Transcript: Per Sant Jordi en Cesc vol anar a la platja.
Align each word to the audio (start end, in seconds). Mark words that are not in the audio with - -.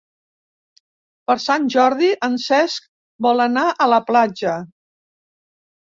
Per 1.31 1.35
Sant 1.43 1.67
Jordi 1.75 2.09
en 2.29 2.39
Cesc 2.45 2.89
vol 3.27 3.47
anar 3.49 3.67
a 3.87 3.91
la 3.95 4.03
platja. 4.11 4.57